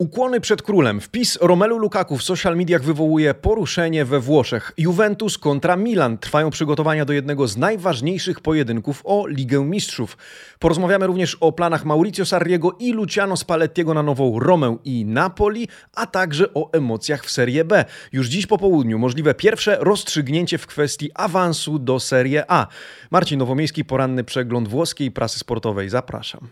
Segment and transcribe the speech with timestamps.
[0.00, 1.00] Ukłony przed królem.
[1.00, 4.72] Wpis Romelu Lukaku w social mediach wywołuje poruszenie we Włoszech.
[4.76, 6.18] Juventus kontra Milan.
[6.18, 10.16] Trwają przygotowania do jednego z najważniejszych pojedynków o Ligę Mistrzów.
[10.58, 16.06] Porozmawiamy również o planach Mauricio Sarriego i Luciano Spallettiego na nową Romę i Napoli, a
[16.06, 17.84] także o emocjach w Serie B.
[18.12, 22.66] Już dziś po południu możliwe pierwsze rozstrzygnięcie w kwestii awansu do Serie A.
[23.10, 25.88] Marcin Nowomiejski, poranny przegląd włoskiej prasy sportowej.
[25.88, 26.48] Zapraszam.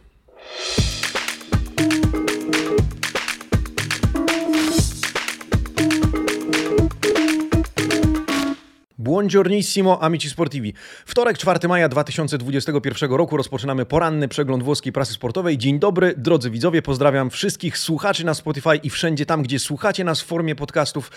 [9.07, 10.75] Buongiornissimo, amici sportivi.
[11.07, 15.59] Wtorek, 4 maja 2021 roku rozpoczynamy poranny przegląd włoskiej prasy sportowej.
[15.59, 20.21] Dzień dobry, drodzy widzowie, pozdrawiam wszystkich słuchaczy na Spotify i wszędzie tam, gdzie słuchacie nas
[20.21, 21.11] w formie podcastów.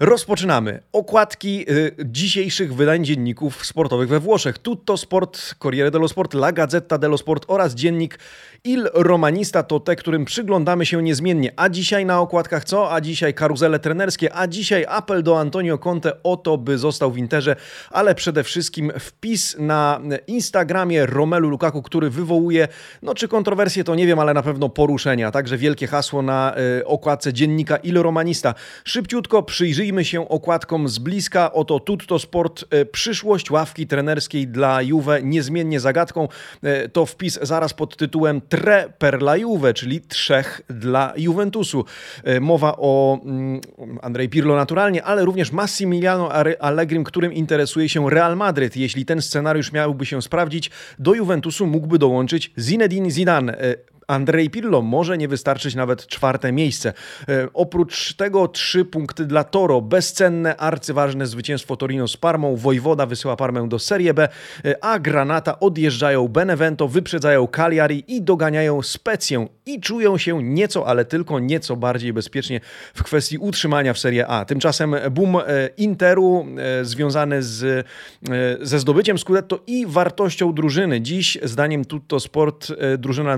[0.00, 4.58] Rozpoczynamy okładki y, dzisiejszych wydań dzienników sportowych we Włoszech.
[4.58, 8.18] Tutto Sport, Corriere dello Sport, La Gazzetta dello Sport oraz dziennik
[8.66, 11.52] Il Romanista to te, którym przyglądamy się niezmiennie.
[11.56, 12.92] A dzisiaj na okładkach co?
[12.92, 17.18] A dzisiaj karuzele trenerskie, a dzisiaj apel do Antonio Conte o to, by został w
[17.18, 17.56] Interze,
[17.90, 22.68] ale przede wszystkim wpis na Instagramie Romelu Lukaku, który wywołuje,
[23.02, 25.30] no czy kontrowersje to nie wiem, ale na pewno poruszenia.
[25.30, 28.54] Także wielkie hasło na y, okładce dziennika Il Romanista.
[28.84, 31.52] Szybciutko przyjrzyjmy się okładkom z bliska.
[31.52, 36.28] Oto Tutto Sport, y, przyszłość ławki trenerskiej dla Juve niezmiennie zagadką.
[36.84, 41.84] Y, to wpis zaraz pod tytułem Tre per la Juve, czyli trzech dla Juventusu.
[42.40, 43.60] Mowa o mm,
[44.02, 48.76] Andrej Pirlo naturalnie, ale również Massimiliano Allegrim, którym interesuje się Real Madryt.
[48.76, 53.56] Jeśli ten scenariusz miałby się sprawdzić, do Juventusu mógłby dołączyć Zinedine Zidane.
[54.06, 56.92] Andrzej Pirlo może nie wystarczyć nawet czwarte miejsce.
[57.28, 59.80] E, oprócz tego trzy punkty dla Toro.
[59.80, 62.56] Bezcenne, arcyważne zwycięstwo Torino z Parmą.
[62.56, 64.28] Wojwoda wysyła Parmę do Serie B,
[64.64, 71.04] e, a Granata odjeżdżają Benevento, wyprzedzają Cagliari i doganiają Specję i czują się nieco, ale
[71.04, 72.60] tylko nieco bardziej bezpiecznie
[72.94, 74.44] w kwestii utrzymania w Serie A.
[74.44, 75.42] Tymczasem boom e,
[75.76, 76.46] Interu
[76.82, 77.86] związany z,
[78.60, 81.00] ze zdobyciem Scudetto i wartością drużyny.
[81.00, 83.36] Dziś, zdaniem Tutto Sport, drużyna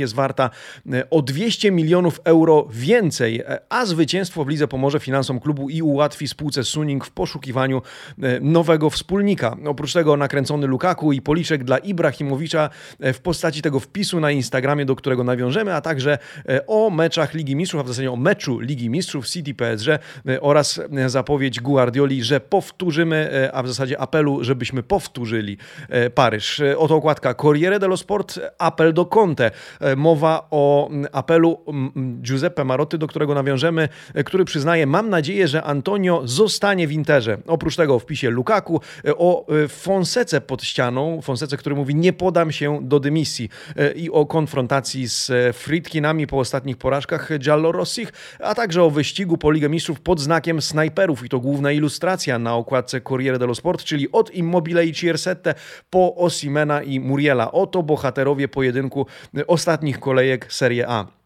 [0.00, 0.50] Jest warta
[0.92, 5.82] e, o 200 milionów euro więcej, e, a zwycięstwo w lidze pomoże finansom klubu i
[5.82, 7.82] ułatwi spółce Suning w poszukiwaniu
[8.22, 9.56] e, nowego wspólnika.
[9.66, 14.96] Oprócz tego nakręcony Lukaku i policzek dla Ibrahimowicza w postaci tego wpisu na Instagramie, do
[14.96, 16.18] którego nawiążemy, a także
[16.66, 19.88] o meczach Ligi Mistrzów, a w zasadzie o meczu Ligi Mistrzów City PSG
[20.40, 25.56] oraz zapowiedź Guardioli, że powtórzymy, a w zasadzie apelu, żebyśmy powtórzyli
[26.14, 26.62] Paryż.
[26.76, 29.50] Oto okładka Corriere dello Sport, apel do Conte.
[29.96, 35.10] Mowa o mm, apelu mm, mm, Giuseppe Maroty, do którego nawiążemy, e, który przyznaje, mam
[35.10, 37.38] nadzieję, że Antonio zostanie w Interze.
[37.46, 42.12] Oprócz tego w wpisie Lukaku e, o e, Fonsece pod ścianą, Fonsece, który mówi nie
[42.12, 43.48] podam się do dymisji
[43.96, 49.68] i o konfrontacji z Fritkinami po ostatnich porażkach Giallorossich, a także o wyścigu po Ligę
[49.68, 54.34] Mistrzów pod znakiem snajperów i to główna ilustracja na okładce Corriere dello Sport, czyli od
[54.34, 55.54] Immobile i Ciersette
[55.90, 57.52] po Osimena i Muriela.
[57.52, 59.06] Oto bohaterowie pojedynku
[59.46, 61.19] ostatnich ostatnich kolejek Serie A.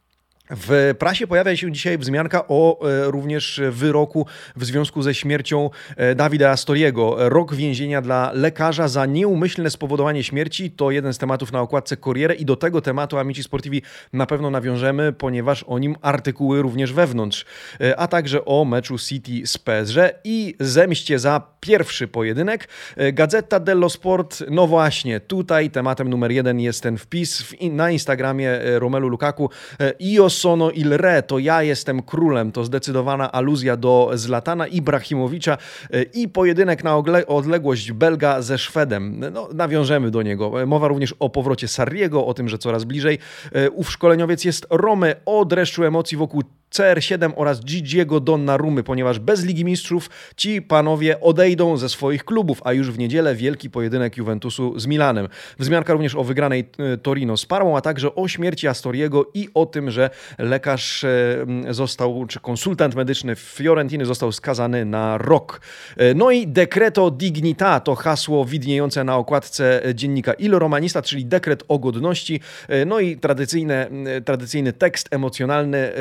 [0.50, 6.14] W prasie pojawia się dzisiaj wzmianka o e, również wyroku w związku ze śmiercią e,
[6.14, 7.16] Dawida Astoriego.
[7.18, 12.34] Rok więzienia dla lekarza za nieumyślne spowodowanie śmierci to jeden z tematów na okładce Corriere
[12.34, 17.44] i do tego tematu Amici Sportivi na pewno nawiążemy, ponieważ o nim artykuły również wewnątrz,
[17.80, 22.68] e, a także o meczu City z PSG i zemście za pierwszy pojedynek.
[23.12, 29.08] Gazeta dello Sport, no właśnie, tutaj tematem numer jeden jest ten wpis na Instagramie Romelu
[29.08, 29.50] Lukaku
[29.98, 35.58] i o sono il re, to ja jestem królem, to zdecydowana aluzja do Zlatana Ibrahimowicza
[35.90, 36.96] e, i pojedynek na
[37.26, 39.20] odległość Belga ze Szwedem.
[39.32, 40.62] No, nawiążemy do niego.
[40.62, 43.18] E, mowa również o powrocie Sarriego, o tym, że coraz bliżej.
[43.52, 46.42] E, ów szkoleniowiec jest Rome o dreszczu emocji wokół
[46.74, 52.72] CR7 oraz Gigiego Donnarumy, ponieważ bez Ligi Mistrzów ci panowie odejdą ze swoich klubów, a
[52.72, 55.28] już w niedzielę wielki pojedynek Juventusu z Milanem.
[55.58, 56.64] Wzmianka również o wygranej
[57.02, 62.26] Torino z Parmą, a także o śmierci Astoriego i o tym, że lekarz e, został,
[62.26, 65.60] czy konsultant medyczny Fiorentiny został skazany na rok.
[65.96, 71.62] E, no i Decreto Dignita to hasło widniejące na okładce dziennika Il Romanista, czyli dekret
[71.68, 72.40] o godności.
[72.86, 73.86] No i tradycyjny,
[74.24, 75.92] tradycyjny tekst emocjonalny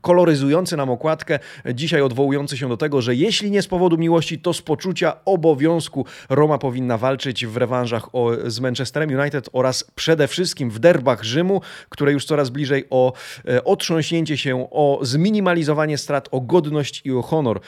[0.00, 1.38] koloryzujący nam okładkę,
[1.74, 6.06] dzisiaj odwołujący się do tego, że jeśli nie z powodu miłości, to z poczucia obowiązku
[6.28, 11.60] Roma powinna walczyć w rewanżach o, z Manchesterem United oraz przede wszystkim w derbach Rzymu,
[11.88, 17.22] które już coraz bliżej o e, otrząśnięcie się, o zminimalizowanie strat, o godność i o
[17.22, 17.60] honor.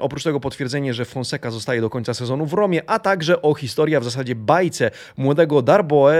[0.00, 4.00] oprócz tego potwierdzenie, że Fonseca zostaje do końca sezonu w Romie, a także o historię,
[4.00, 6.12] w zasadzie bajce młodego Darboe,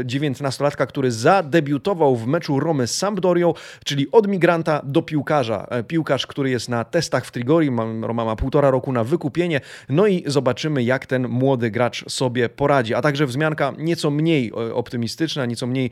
[0.00, 3.54] e, 19-latka, który zadebiutował w meczu Romy z Sampdorią,
[3.84, 5.66] czyli od migranta do piłkarza.
[5.88, 7.70] Piłkarz, który jest na testach w Trigori,
[8.02, 12.94] Roma ma półtora roku na wykupienie, no i zobaczymy, jak ten młody gracz sobie poradzi.
[12.94, 15.90] A także wzmianka nieco mniej optymistyczna, nieco mniej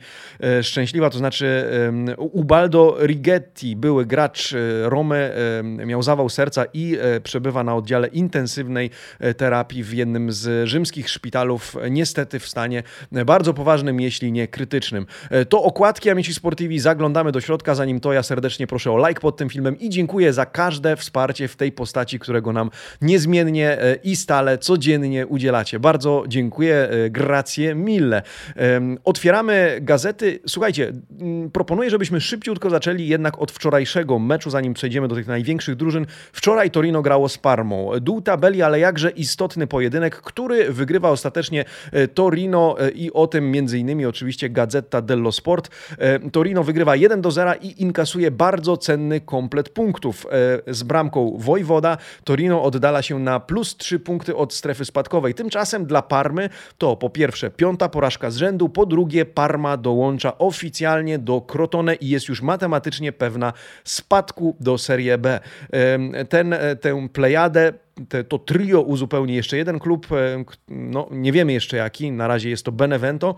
[0.61, 1.65] szczęśliwa, to znaczy
[2.41, 4.53] Ubaldo Rigetti, były gracz
[4.83, 5.35] Romy,
[5.85, 8.89] miał zawał serca i przebywa na oddziale intensywnej
[9.37, 12.83] terapii w jednym z rzymskich szpitalów, niestety w stanie
[13.25, 15.05] bardzo poważnym, jeśli nie krytycznym.
[15.49, 19.37] To okładki Amici Sportivi, zaglądamy do środka, zanim to ja serdecznie proszę o like pod
[19.37, 22.69] tym filmem i dziękuję za każde wsparcie w tej postaci, którego nam
[23.01, 25.79] niezmiennie e, i stale, codziennie udzielacie.
[25.79, 28.21] Bardzo dziękuję, e, grazie mille.
[29.03, 30.39] Otwieramy gazety.
[30.47, 30.93] Słuchajcie,
[31.53, 36.05] proponuję, żebyśmy szybciutko zaczęli jednak od wczorajszego meczu, zanim przejdziemy do tych największych drużyn.
[36.33, 37.91] Wczoraj Torino grało z Parmą.
[38.01, 43.79] Dół tabeli, ale jakże istotny pojedynek, który wygrywa ostatecznie e, Torino i o tym między
[43.79, 45.69] innymi oczywiście Gazeta dello Sport.
[46.31, 50.27] Torino wygrywa 1 do 0 i inkasuje bardzo cenny komplet punktów.
[50.67, 55.33] E, z bramką Wojwoda Torino oddala się na plus 3 punkty od strefy spadkowej.
[55.33, 61.19] Tymczasem dla Parmy to po pierwsze piąta porażka z rzędu, po drugie Parma dołącza oficjalnie
[61.19, 63.53] do Crotone i jest już matematycznie pewna
[63.83, 65.39] spadku do Serie B.
[66.29, 67.73] Ten, e, tę plejadę
[68.09, 72.49] te, to trio uzupełni jeszcze jeden klub, e, no nie wiemy jeszcze jaki, na razie
[72.49, 73.35] jest to Benevento,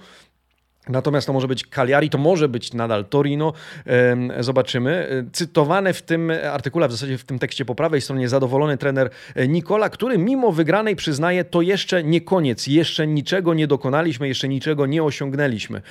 [0.90, 3.54] Natomiast to może być Cagliari, to może być nadal Torino.
[4.40, 5.26] Zobaczymy.
[5.34, 9.10] Cytowane w tym artykule, w zasadzie w tym tekście po prawej stronie, zadowolony trener
[9.48, 14.86] Nikola, który mimo wygranej przyznaje, to jeszcze nie koniec, jeszcze niczego nie dokonaliśmy, jeszcze niczego
[14.86, 15.78] nie osiągnęliśmy.
[15.78, 15.82] E,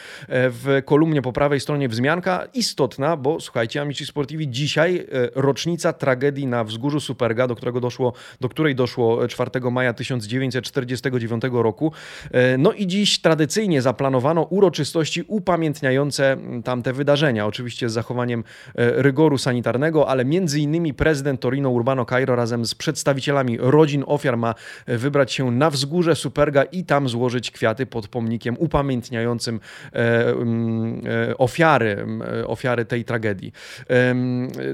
[0.51, 5.05] w kolumnie po prawej stronie wzmianka istotna, bo słuchajcie, Amici Sportivi, dzisiaj e,
[5.35, 11.93] rocznica tragedii na wzgórzu Superga, do, którego doszło, do której doszło 4 maja 1949 roku.
[12.31, 17.47] E, no i dziś tradycyjnie zaplanowano uroczystość uroczystości upamiętniające tamte wydarzenia.
[17.47, 18.45] Oczywiście z zachowaniem
[18.75, 24.37] e, rygoru sanitarnego, ale między innymi prezydent Torino Urbano Cairo razem z przedstawicielami rodzin ofiar
[24.37, 24.55] ma
[24.87, 29.61] e, wybrać się na wzgórze Superga i tam złożyć kwiaty pod pomnikiem upamiętniającym
[29.93, 31.03] e, mm,
[31.39, 32.07] ofiary,
[32.47, 33.53] ofiary tej tragedii.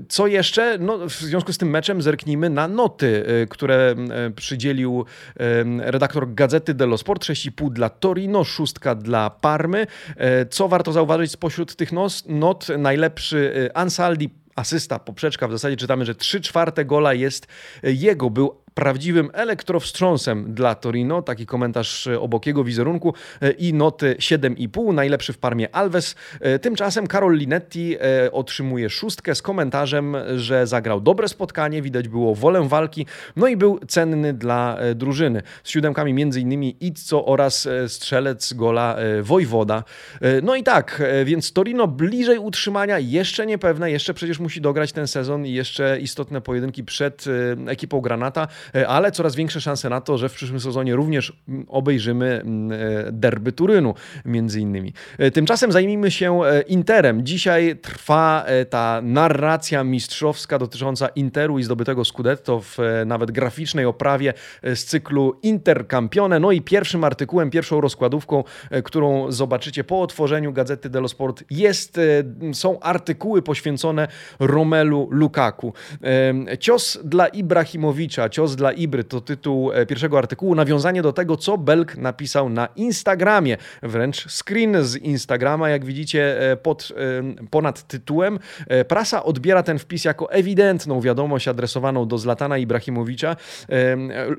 [0.08, 0.78] Co jeszcze?
[0.78, 3.94] No, w związku z tym meczem zerknijmy na noty, które
[4.36, 5.04] przydzielił
[5.78, 7.24] redaktor Gazety dello Sport.
[7.24, 9.86] 6,5 dla Torino, szóstka dla Parmy,
[10.50, 11.92] co warto zauważyć spośród tych
[12.26, 12.66] not?
[12.78, 15.48] Najlepszy e, Ansaldi asysta, poprzeczka.
[15.48, 17.46] W zasadzie czytamy, że 3 czwarte gola jest
[17.82, 18.30] jego.
[18.30, 21.22] Był prawdziwym elektrowstrząsem dla Torino.
[21.22, 24.94] Taki komentarz e, obok jego wizerunku e, i noty 7,5.
[24.94, 26.14] Najlepszy w Parmie Alves.
[26.40, 27.96] E, tymczasem Karol Linetti
[28.32, 33.78] otrzymuje szóstkę z komentarzem, że zagrał dobre spotkanie, widać było wolę walki, no i był
[33.88, 35.42] cenny dla drużyny.
[35.64, 36.62] Z siódemkami m.in.
[36.62, 39.84] Itzo oraz strzelec gola Wojwoda.
[40.42, 45.46] No i tak, więc Torino bliżej utrzymania, jeszcze niepewne, jeszcze przecież musi dograć ten sezon
[45.46, 47.24] i jeszcze istotne pojedynki przed
[47.66, 48.48] ekipą Granata.
[48.74, 52.80] E, ale coraz większe szanse na to, że w przyszłym sezonie również mm, obejrzymy mm,
[53.08, 53.94] e, derby Turynu
[54.24, 54.92] między innymi.
[55.18, 57.26] E, tymczasem zajmijmy się Interem.
[57.26, 64.84] Dzisiaj trwa ta narracja mistrzowska dotycząca Interu i zdobytego Scudetto w nawet graficznej oprawie z
[64.84, 66.40] cyklu Intercampione.
[66.40, 68.44] No i pierwszym artykułem, pierwszą rozkładówką,
[68.84, 72.00] którą zobaczycie po otworzeniu Gazety dello Sport jest,
[72.52, 74.08] są artykuły poświęcone
[74.38, 75.72] Romelu Lukaku.
[76.60, 81.58] Cios dla Ibrahimowicza, cios dla Ibry to tytuł e, pierwszego artykułu, nawiązanie do tego, co
[81.58, 83.56] Belk napisał na Instagramie.
[83.82, 88.38] Wręcz screen z Instagrama, jak widzicie, e, pod, e, ponad tytułem.
[88.88, 93.36] Prasa odbiera ten wpis jako ewidentną wiadomość adresowaną do Zlatana Ibrahimowicza.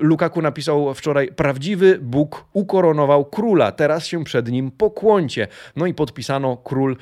[0.00, 5.48] Lukaku napisał wczoraj: Prawdziwy Bóg ukoronował króla, teraz się przed nim pokłoncie.
[5.76, 6.96] No i podpisano król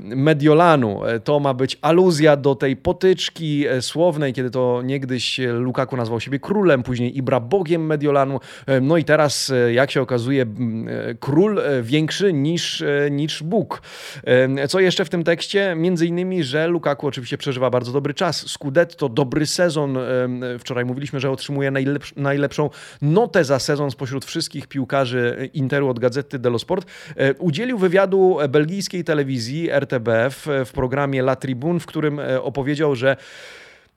[0.00, 1.00] Mediolanu.
[1.24, 6.55] To ma być aluzja do tej potyczki słownej, kiedy to niegdyś Lukaku nazwał siebie królem
[6.56, 8.40] królem, później Ibra bogiem Mediolanu.
[8.66, 10.46] E, no i teraz, e, jak się okazuje, e,
[11.14, 13.82] król większy niż, niż Bóg.
[14.68, 15.74] Co jeszcze w tym tekście?
[15.76, 18.46] Między innymi, że Lukaku oczywiście przeżywa bardzo dobry czas.
[18.46, 19.98] Scudetto, dobry sezon.
[20.58, 22.70] Wczoraj mówiliśmy, że otrzymuje najlepsz, najlepszą
[23.02, 26.86] notę za sezon spośród wszystkich piłkarzy Interu od Gazety dello Sport.
[27.38, 33.16] Udzielił wywiadu belgijskiej telewizji RTBF w programie La Tribune, w którym opowiedział, że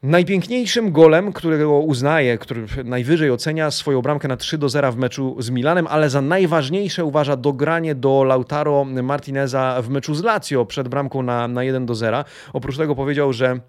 [0.03, 5.35] Najpiękniejszym golem, którego uznaje, który najwyżej ocenia swoją bramkę na 3 do 0 w meczu
[5.39, 10.87] z Milanem, ale za najważniejsze uważa dogranie do Lautaro Martineza w meczu z Lazio przed
[10.87, 12.25] bramką na, na 1 do 0.
[12.53, 13.59] Oprócz tego powiedział, że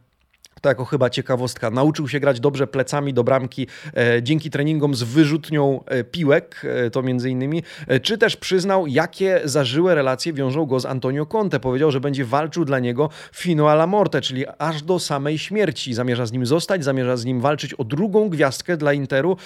[0.60, 5.02] to jako chyba ciekawostka, nauczył się grać dobrze plecami do bramki e, dzięki treningom z
[5.02, 7.62] wyrzutnią e, piłek, e, to między innymi,
[8.02, 11.60] czy też przyznał, jakie zażyłe relacje wiążą go z Antonio Conte.
[11.60, 15.94] Powiedział, że będzie walczył dla niego fino alla morte, czyli aż do samej śmierci.
[15.94, 19.36] Zamierza z nim zostać, zamierza z nim walczyć o drugą gwiazdkę dla Interu.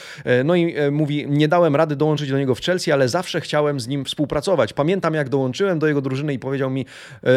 [0.45, 3.89] No i mówi, nie dałem rady dołączyć do niego w Chelsea, ale zawsze chciałem z
[3.89, 4.73] nim współpracować.
[4.73, 6.87] Pamiętam, jak dołączyłem do jego drużyny i powiedział mi,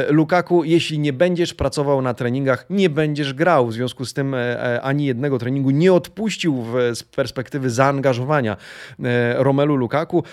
[0.10, 4.38] Lukaku, jeśli nie będziesz pracował na treningach, nie będziesz grał w związku z tym e,
[4.38, 8.58] e, ani jednego treningu nie odpuścił w, z perspektywy zaangażowania
[9.04, 10.24] e, Romelu Lukaku.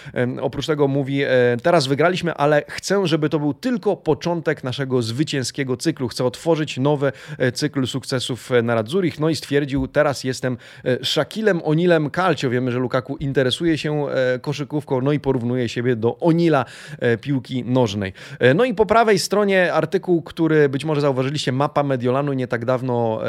[0.40, 1.22] Oprócz tego mówi,
[1.62, 6.08] teraz wygraliśmy, ale chcę, żeby to był tylko początek naszego zwycięskiego cyklu.
[6.08, 7.12] Chcę otworzyć nowy
[7.54, 9.20] cykl sukcesów na Radzurich.
[9.20, 10.56] No i stwierdził, teraz jestem
[11.02, 12.50] Shakilem Onilem Calcio.
[12.50, 14.06] Wiemy, że Lukaku interesuje się
[14.40, 16.64] koszykówką, no i porównuje siebie do Onila
[17.20, 18.12] piłki nożnej.
[18.54, 23.20] No i po prawej stronie artykuł, który być może zauważyliście, mapa Mediolanu nie tak dawno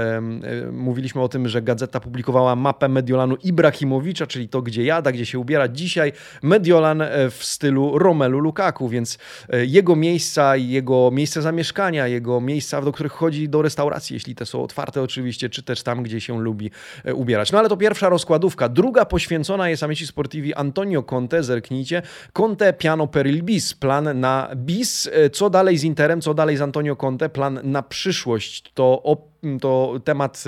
[0.71, 5.39] mówiliśmy o tym, że gazeta publikowała mapę Mediolanu Ibrahimowicza, czyli to, gdzie jada, gdzie się
[5.39, 5.67] ubiera.
[5.67, 9.17] Dzisiaj Mediolan e, w stylu Romelu Lukaku, więc
[9.49, 14.45] e, jego miejsca, jego miejsce zamieszkania, jego miejsca, do których chodzi do restauracji, jeśli te
[14.45, 16.71] są otwarte oczywiście, czy też tam, gdzie się lubi
[17.13, 17.51] ubierać.
[17.51, 18.69] No ale to pierwsza rozkładówka.
[18.69, 22.01] Druga poświęcona jest Amici Sportivi Antonio Conte, zerknijcie.
[22.33, 25.09] Conte piano per il bis, plan na bis.
[25.33, 28.71] Co dalej z Interem, co dalej z Antonio Conte, plan na przyszłość.
[28.73, 30.43] To o to temat,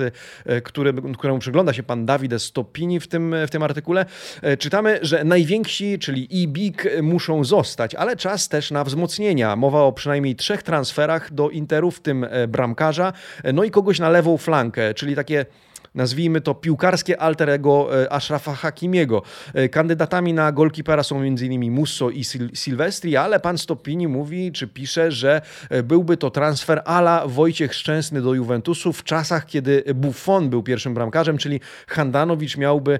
[0.46, 4.06] e, który, któremu przygląda się pan Dawid Stopini w tym, w tym artykule.
[4.42, 9.56] E, czytamy, że najwięksi, czyli i big, muszą zostać, ale czas też na wzmocnienia.
[9.56, 13.12] Mowa o przynajmniej trzech transferach do Interu, w tym e, bramkarza,
[13.54, 15.46] no i kogoś na lewą flankę, czyli takie
[15.94, 19.22] nazwijmy to piłkarskie alter ego e, Ashrafa Hakimiego.
[19.54, 21.72] E, kandydatami na golkipera są m.in.
[21.72, 26.82] Musso i Sil Silvestri, ale pan Stopini mówi, czy pisze, że e, byłby to transfer
[26.84, 32.98] ala Wojciech Szczęsny do Juventusu w czasach, kiedy Buffon był pierwszym bramkarzem, czyli Handanowicz miałby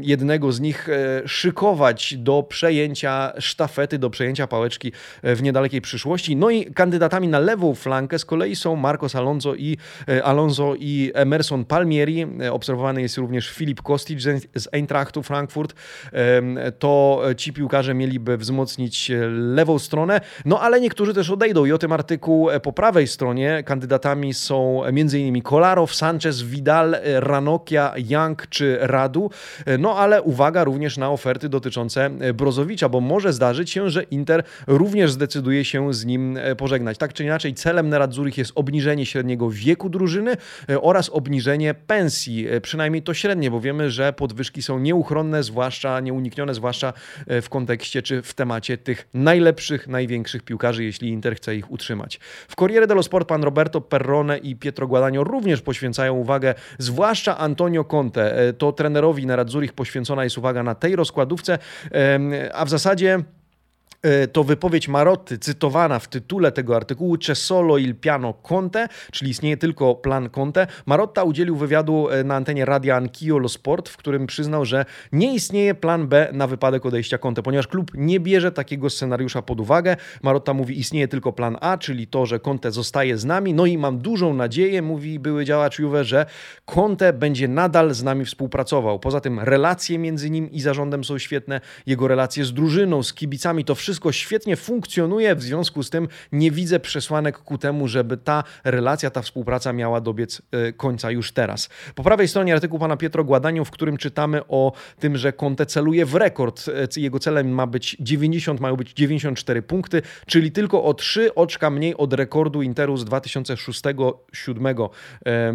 [0.00, 0.88] jednego z nich
[1.26, 6.36] szykować do przejęcia sztafety, do przejęcia pałeczki w niedalekiej przyszłości.
[6.36, 9.78] No i kandydatami na lewą flankę z kolei są Marcos Alonso i,
[10.24, 12.13] Alonso i Emerson Palmieri,
[12.50, 14.22] obserwowany jest również Filip Kostic
[14.54, 15.74] z Eintrachtu Frankfurt.
[16.78, 21.92] To ci piłkarze mieliby wzmocnić lewą stronę, no ale niektórzy też odejdą i o tym
[21.92, 25.42] artykuł po prawej stronie kandydatami są m.in.
[25.42, 29.30] Kolarow, Sanchez, Vidal, Ranokia, Young czy Radu.
[29.78, 35.12] No ale uwaga również na oferty dotyczące Brozowicza, bo może zdarzyć się, że Inter również
[35.12, 36.98] zdecyduje się z nim pożegnać.
[36.98, 40.36] Tak czy inaczej celem Neradzurich jest obniżenie średniego wieku drużyny
[40.80, 46.00] oraz obniżenie pensji pensji, e, przynajmniej to średnie, bo wiemy, że podwyżki są nieuchronne, zwłaszcza
[46.00, 46.92] nieuniknione, zwłaszcza
[47.26, 52.20] e, w kontekście czy w temacie tych najlepszych, największych piłkarzy, jeśli Inter chce ich utrzymać.
[52.48, 57.84] W Corriere dello Sport pan Roberto Perrone i Pietro Guadagno również poświęcają uwagę, zwłaszcza Antonio
[57.84, 58.48] Conte.
[58.48, 61.58] E, to trenerowi na Radzurich poświęcona jest uwaga na tej rozkładówce,
[62.52, 63.18] a w zasadzie
[64.32, 69.56] to wypowiedź Marotty cytowana w tytule tego artykułu C'è solo il piano Conte, czyli istnieje
[69.56, 70.66] tylko plan Conte.
[70.86, 75.34] Marotta udzielił wywiadu e, na antenie Radia Anch'io Lo Sport, w którym przyznał, że nie
[75.34, 79.96] istnieje plan B na wypadek odejścia Conte, ponieważ klub nie bierze takiego scenariusza pod uwagę.
[80.22, 83.54] Marotta mówi, istnieje tylko plan A, czyli to, że Conte zostaje z nami.
[83.54, 86.26] No i mam dużą nadzieję, mówi były działacz Juve, że
[86.64, 88.98] Conte będzie nadal z nami współpracował.
[88.98, 93.64] Poza tym relacje między nim i zarządem są świetne, jego relacje z drużyną, z kibicami,
[93.64, 98.16] to wszystko wszystko świetnie funkcjonuje, w związku z tym nie widzę przesłanek ku temu, żeby
[98.16, 101.68] ta relacja, ta współpraca miała dobiec e, końca już teraz.
[101.94, 106.06] Po prawej stronie artykuł pana Pietro Gładaniu, w którym czytamy o tym, że Conte celuje
[106.06, 106.68] w rekord.
[106.68, 111.70] E, jego celem ma być 90, mają być 94 punkty, czyli tylko o 3 oczka
[111.70, 114.88] mniej od rekordu Interu z 2006-2007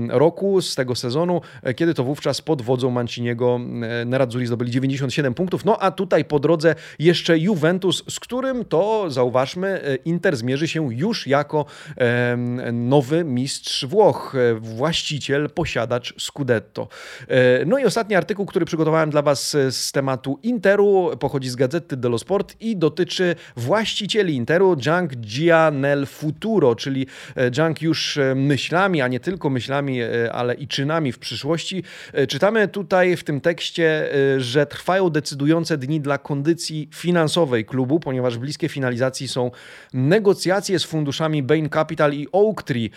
[0.10, 3.60] roku, z tego sezonu, e, kiedy to wówczas pod wodzą Manciniego
[4.06, 5.66] Nerazzurri zdobyli 97 punktów.
[5.66, 10.94] No a tutaj po drodze jeszcze Juventus, z którym to, zauważmy, e, Inter zmierzy się
[10.94, 11.66] już jako
[12.74, 16.88] nowy mistrz Włoch, e, właściciel, posiadacz Scudetto.
[17.28, 21.98] E, no i ostatni artykuł, który przygotowałem dla Was z tematu Interu, pochodzi z gazety
[21.98, 27.08] dello Sport i dotyczy właścicieli Interu, Junk Gia nel futuro, czyli
[27.58, 30.00] Junk już myślami, a nie tylko myślami,
[30.32, 31.84] ale i czynami w przyszłości.
[32.28, 38.38] Czytamy tutaj w tym tekście, że trwają decydujące dni dla kondycji finansowej klubu, ponieważ ponieważ
[38.38, 39.52] bliskie finalizacji są
[39.94, 42.90] negocjacje z funduszami Bain Capital i Oaktree.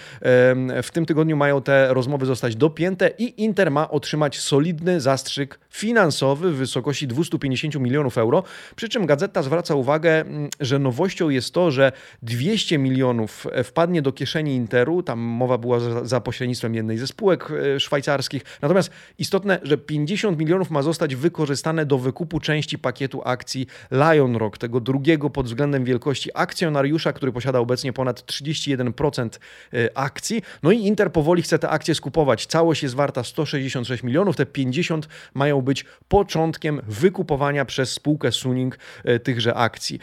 [0.83, 6.53] W tym tygodniu mają te rozmowy zostać dopięte i Inter ma otrzymać solidny zastrzyk finansowy
[6.53, 8.43] w wysokości 250 milionów euro.
[8.77, 14.13] Przy czym gazeta zwraca uwagę, mm, że nowością jest to, że 200 milionów wpadnie do
[14.13, 15.03] kieszeni Interu.
[15.03, 18.43] Tam mowa była za, za pośrednictwem jednej ze spółek e, szwajcarskich.
[18.63, 24.59] Natomiast istotne, że 50 milionów ma zostać wykorzystane do wykupu części pakietu akcji Lion Rock,
[24.59, 25.02] tego drugiego
[25.33, 29.29] pod względem wielkości akcjonariusza, który posiada obecnie ponad 31%
[29.73, 30.43] e, akcji.
[30.63, 32.47] No i Inter powoli chce te akcje skupować.
[32.47, 39.19] Całość jest warta 166 milionów, te 50 mają być początkiem wykupowania przez spółkę Suning e,
[39.19, 39.99] tychże akcji.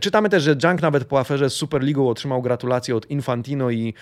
[0.00, 3.94] Czytamy też, że Junk nawet po aferze z Superligą otrzymał gratulacje od Infantino i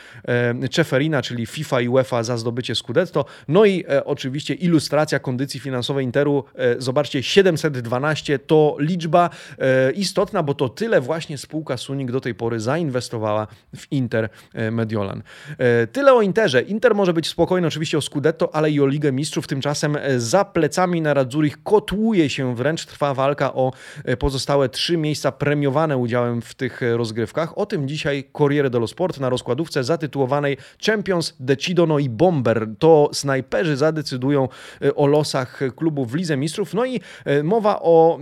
[0.71, 3.25] Ceferina, czyli FIFA i UEFA za zdobycie Scudetto.
[3.49, 6.45] No i oczywiście ilustracja kondycji finansowej Interu.
[6.79, 12.61] Zobaczcie, 712 to liczba e, istotna, bo to tyle właśnie spółka Suning do tej pory
[12.61, 15.23] zainwestowała w Inter e, Mediolan.
[15.59, 16.62] E, tyle o Interze.
[16.62, 19.47] Inter może być spokojny oczywiście o Scudetto, ale i o Ligę Mistrzów.
[19.47, 23.73] Tymczasem za plecami na Radzurich kotłuje się wręcz, trwa walka o
[24.19, 27.59] pozostałe trzy miejsca premiowane udziałem w tych rozgrywkach.
[27.59, 32.66] O tym dzisiaj Corriere dello Sport na rozkładówce zatytułowanej Champions Decidono i Bomber.
[32.78, 34.49] To snajperzy zadecydują
[34.97, 36.75] o losach klubów w Lidze Mistrzów.
[36.75, 37.00] No i
[37.42, 38.19] mowa o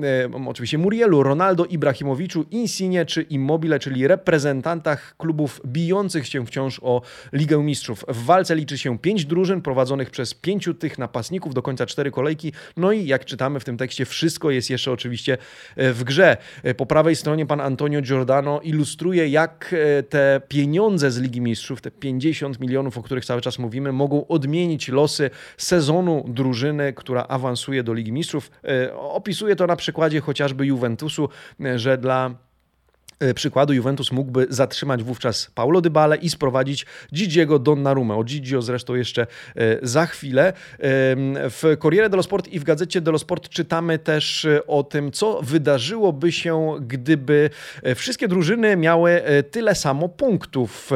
[0.46, 7.62] oczywiście Murielu, Ronaldo, Ibrahimowiczu, Insigne czy Immobile, czyli reprezentantach klubów bijących się wciąż o Ligę
[7.62, 8.04] Mistrzów.
[8.08, 12.52] W walce liczy się pięć drużyn prowadzonych przez pięciu tych napastników, do końca cztery kolejki.
[12.76, 15.38] No i jak czytamy w tym tekście, wszystko jest jeszcze oczywiście
[15.76, 16.36] e, w grze.
[16.62, 21.80] E, po prawej stronie pan Antonio Giordano ilustruje, jak e, te pieniądze z Ligi Mistrzów,
[21.80, 27.82] te 50 milionów, o których cały czas mówimy, mogą odmienić losy sezonu drużyny, która awansuje
[27.82, 28.50] do Ligi Mistrzów.
[28.94, 31.28] Opisuje to na przykładzie chociażby Juventusu,
[31.76, 32.34] że dla
[33.20, 38.14] E, przykładu Juventus mógłby zatrzymać wówczas Paulo Dybale i sprowadzić Gigiego Donnarumę.
[38.14, 39.26] O Gigio zresztą jeszcze e,
[39.82, 40.52] za chwilę.
[41.50, 45.40] W Corriere dello Sport i w gazecie dello Sport czytamy też e, o tym, co
[45.42, 47.50] wydarzyłoby się, gdyby
[47.96, 50.90] wszystkie drużyny miały tyle samo punktów.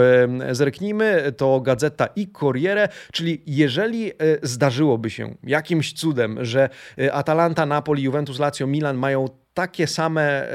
[0.51, 6.69] Zerknijmy, to gazeta i Corriere, czyli jeżeli zdarzyłoby się jakimś cudem, że
[7.13, 10.47] Atalanta, Napoli, Juventus, Lazio, Milan mają takie same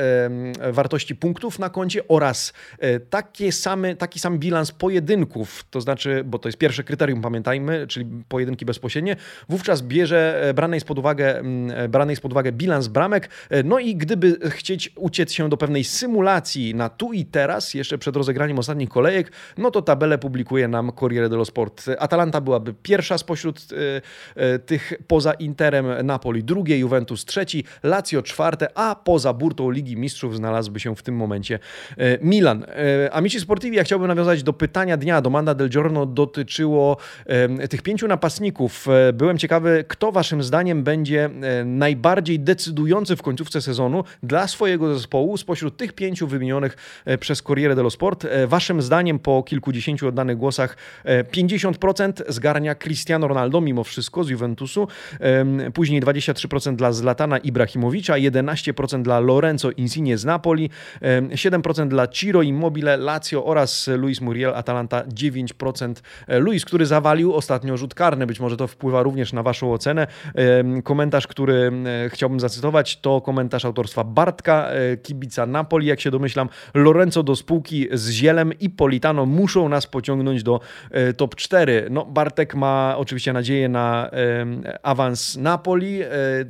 [0.71, 6.39] wartości punktów na koncie oraz e, takie same, taki sam bilans pojedynków, to znaczy, bo
[6.39, 9.15] to jest pierwsze kryterium, pamiętajmy, czyli pojedynki bezpośrednie,
[9.49, 11.39] wówczas bierze e, brany pod uwagę,
[11.75, 13.29] e, brany pod uwagę bilans bramek,
[13.63, 18.15] no i gdyby chcieć uciec się do pewnej symulacji na tu i teraz, jeszcze przed
[18.15, 21.85] rozegraniem ostatnich kolejek, no to tabelę publikuje nam Corriere dello Sport.
[21.99, 23.67] Atalanta byłaby pierwsza spośród
[24.65, 30.79] tych poza Interem, Napoli drugie, Juventus trzeci, Lazio czwarte, a poza burtą Ligi Mistrzów znalazłby
[30.79, 31.59] się w tym momencie
[31.97, 32.63] e, Milan.
[32.63, 35.21] E, Amici Sportivi, ja chciałbym nawiązać do pytania dnia.
[35.21, 36.97] Domanda del Giorno dotyczyło
[37.69, 38.87] tych pięciu napastników.
[38.87, 41.29] E, byłem ciekawy, kto waszym zdaniem będzie
[41.65, 46.77] najbardziej decydujący w końcówce sezonu dla swojego zespołu spośród tych pięciu wymienionych
[47.19, 48.27] przez Corriere dello Sport.
[48.47, 54.87] Waszym zdaniem po kilkudziesięciu oddanych głosach 50% zgarnia Cristiano Ronaldo mimo wszystko z Juventusu,
[55.73, 60.69] później 23% dla Zlatana Ibrahimowicza, 11% 7% dla Lorenzo Insigne z Napoli,
[61.01, 65.93] 7% dla Ciro Immobile, Lazio oraz Luis Muriel, Atalanta 9%.
[66.27, 70.07] E, Luis, który zawalił ostatnio rzut karny, być może to wpływa również na Waszą ocenę.
[70.83, 71.71] Komentarz, który
[72.05, 76.49] e, chciałbym zacytować, to komentarz autorstwa Bartka, e, kibica Napoli, jak się domyślam.
[76.73, 80.59] Lorenzo do spółki z Zielem i Politano muszą nas pociągnąć do
[81.17, 81.87] top 4.
[81.89, 84.09] No, Bartek ma oczywiście nadzieję na
[84.83, 85.99] awans Napoli,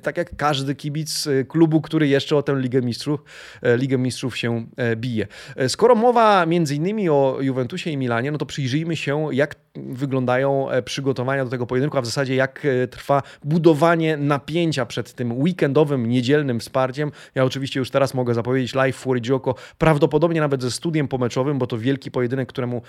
[0.03, 3.23] tak jak każdy kibic klubu, który jeszcze o tę Ligę Mistrzów,
[3.61, 5.27] e, Ligę Mistrzów się e, bije.
[5.55, 9.55] E, skoro mowa między innymi o Juventusie i Milanie, no to przyjrzyjmy się, jak
[9.89, 16.09] wyglądają przygotowania do tego pojedynku, a w zasadzie jak trwa budowanie napięcia przed tym weekendowym,
[16.09, 17.11] niedzielnym wsparciem.
[17.35, 21.67] Ja oczywiście już teraz mogę zapowiedzieć live Fury Gioco, prawdopodobnie nawet ze studiem pomeczowym, bo
[21.67, 22.81] to wielki pojedynek, któremu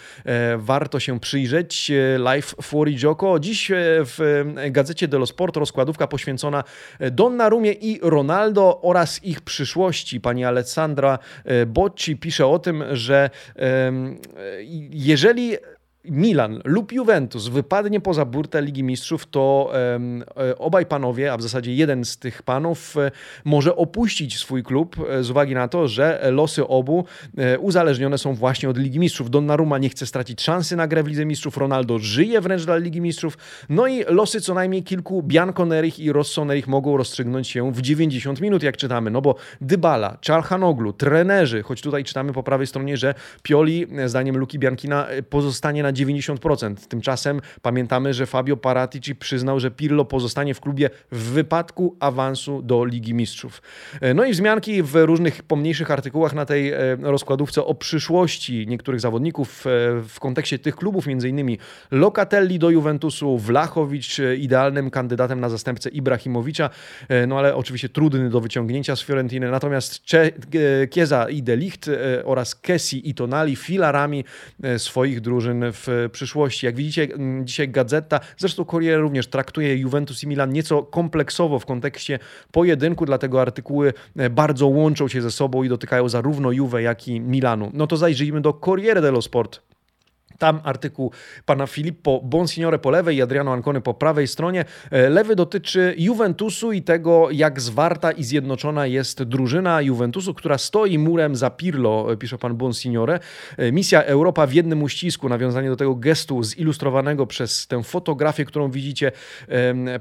[0.58, 1.92] warto się przyjrzeć.
[2.18, 3.38] Live Fury Gioco.
[3.38, 6.64] Dziś w gazecie dello Sport rozkładówka poświęcona
[7.10, 10.20] Donnarumie i Ronaldo oraz ich przyszłości.
[10.20, 13.30] Pani Alessandra e, Bocci pisze o tym, że
[14.90, 15.56] jeżeli
[16.04, 19.72] Milan lub Juventus wypadnie poza burtę Ligi Mistrzów, to
[20.36, 23.10] e, obaj panowie, a w zasadzie jeden z tych panów, e,
[23.44, 27.04] może opuścić swój klub e, z uwagi na to, że losy obu
[27.60, 29.30] uzależnione są właśnie od Ligi Mistrzów.
[29.30, 33.00] Donnarumma nie chce stracić szansy na grę w Lidze Mistrzów, Ronaldo żyje wręcz dla Ligi
[33.00, 38.40] Mistrzów, no i losy co najmniej kilku Bianconerich i Rossonerich mogą rozstrzygnąć się w 90
[38.40, 43.14] minut, jak czytamy, no bo Dybala, Czalhanoglu, trenerzy, choć tutaj czytamy po prawej stronie, że
[43.42, 46.74] Pioli, zdaniem Luki Biankina, pozostanie na 90%.
[46.88, 52.84] Tymczasem pamiętamy, że Fabio Paratici przyznał, że Pirlo pozostanie w klubie w wypadku awansu do
[52.84, 53.62] Ligi Mistrzów.
[54.00, 59.00] E, no i wzmianki w różnych pomniejszych artykułach na tej e, rozkładówce o przyszłości niektórych
[59.00, 59.70] zawodników e,
[60.08, 61.56] w kontekście tych klubów, m.in.
[61.90, 66.70] Locatelli do Juventusu, Wlachowicz idealnym kandydatem na zastępcę Ibrahimowicza,
[67.26, 69.50] no ale oczywiście trudny do wyciągnięcia z Fiorentiny.
[69.50, 70.02] Natomiast
[70.90, 71.90] Kieza i Delicht
[72.24, 74.24] oraz Kessi i Tonali filarami
[74.78, 75.77] swoich drużyn w
[76.12, 76.66] przyszłości.
[76.66, 81.66] Jak widzicie, mm, dzisiaj Gazeta, zresztą Corriere również traktuje Juventus i Milan nieco kompleksowo w
[81.66, 82.18] kontekście
[82.52, 87.20] pojedynku, dlatego artykuły e, bardzo łączą się ze sobą i dotykają zarówno Juve, jak i
[87.20, 87.70] Milanu.
[87.74, 89.67] No to zajrzyjmy do Corriere dello Sport.
[90.38, 91.12] Tam artykuł
[91.46, 94.64] pana Filippo Bonsignore po lewej i Adriano Ancony po prawej stronie.
[94.90, 100.98] E, lewy dotyczy Juventusu i tego, jak zwarta i zjednoczona jest drużyna Juventusu, która stoi
[100.98, 103.20] murem za Pirlo, e, pisze pan Bonsignore.
[103.56, 108.70] E, misja Europa w jednym uścisku, nawiązanie do tego gestu zilustrowanego przez tę fotografię, którą
[108.70, 109.12] widzicie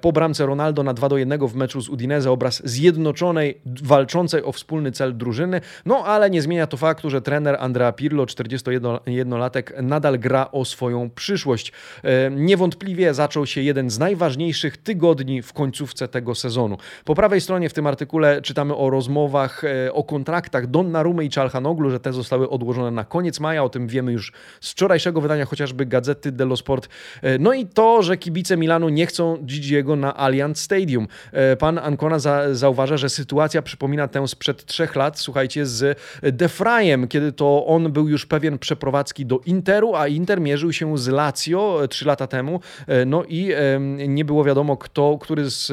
[0.02, 4.52] po bramce Ronaldo na 2 do 1 w meczu z Udinese, obraz zjednoczonej, walczącej o
[4.52, 5.62] wspólny cel drużyny.
[5.86, 10.66] No ale nie zmienia to faktu, że trener Andrea Pirlo, 41-latek, nadal gra gra o
[10.66, 11.72] swoją przyszłość.
[12.04, 16.78] E, niewątpliwie zaczął się jeden z najważniejszych tygodni w końcówce tego sezonu.
[17.06, 21.90] Po prawej stronie w tym artykule czytamy o rozmowach, e, o kontraktach Donnarumy i Czalhanoglu,
[21.90, 23.64] że te zostały odłożone na koniec maja.
[23.64, 26.90] O tym wiemy już z wczorajszego wydania chociażby Gazety dello Sport.
[27.22, 31.08] E, no i to, że kibice Milanu nie chcą Gigiego na Allianz Stadium.
[31.60, 37.32] Pan Ancona za, zauważa, że sytuacja przypomina tę sprzed trzech lat, słuchajcie, z Defrajem, kiedy
[37.32, 41.88] to on był już pewien przeprowadzki do Interu, a Inter mierzył się z Lazio e,
[41.88, 43.54] trzy lata temu, e, no i
[44.08, 45.72] nie było wiadomo, kto, który z,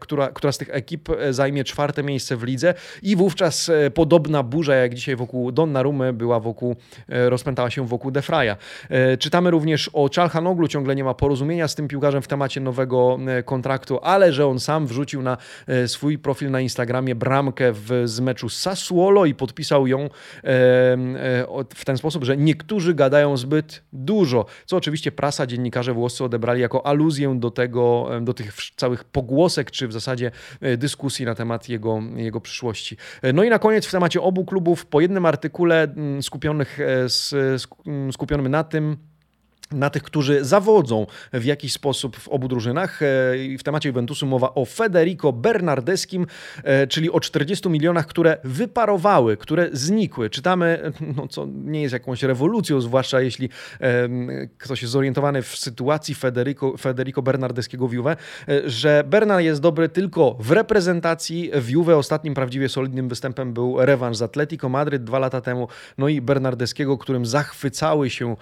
[0.00, 4.74] która, która z tych ekip e, zajmie czwarte miejsce w lidze i wówczas podobna burza
[4.74, 6.76] jak dzisiaj wokół Donnarumy była wokół,
[7.08, 8.56] rozpętała się wokół Defraja.
[9.18, 13.98] Czytamy również o Czalhanoglu, ciągle nie ma porozumienia z tym piłkarzem w temacie nowego kontraktu,
[14.02, 15.36] ale że on sam wrzucił na
[15.86, 20.08] swój profil na Instagramie bramkę w, z meczu Sassuolo i podpisał ją
[21.74, 26.86] w ten sposób, że niektórzy gadają zbyt dużo, co oczywiście prasa, dziennikarze włoscy odebrali jako
[26.86, 32.02] aluzję do tego, do tych całych pogłosek, czy w zasadzie e, dyskusji na temat jego,
[32.16, 32.96] jego przyszłości.
[33.22, 37.06] E, no i na koniec w temacie obu klubów po jednym artykule mm, skupionych, e,
[37.86, 38.96] mm, skupionym na tym,
[39.72, 43.02] na tych, którzy zawodzą w jakiś sposób w obu drużynach.
[43.02, 43.06] E,
[43.58, 46.26] w temacie Juventusu mowa o Federico Bernardeskim,
[46.64, 50.30] e, czyli o 40 milionach, które wyparowały, które znikły.
[50.30, 53.48] Czytamy, no, co nie jest jakąś rewolucją, zwłaszcza jeśli
[54.58, 58.16] ktoś jest zorientowany w sytuacji Federico, Federico Bernardeskiego w Juve, e,
[58.64, 61.50] że Bernard jest dobry tylko w reprezentacji.
[61.54, 66.08] W Juve ostatnim prawdziwie solidnym występem był rewanż z Atletico Madryt dwa lata temu, no
[66.08, 68.36] i Bernardeskiego, którym zachwycały się